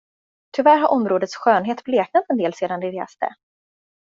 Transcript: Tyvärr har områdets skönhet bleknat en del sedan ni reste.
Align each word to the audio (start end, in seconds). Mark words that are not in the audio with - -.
Tyvärr 0.55 0.77
har 0.77 0.89
områdets 0.91 1.35
skönhet 1.35 1.83
bleknat 1.83 2.25
en 2.29 2.37
del 2.37 2.53
sedan 2.53 2.79
ni 2.79 2.91
reste. 3.01 3.35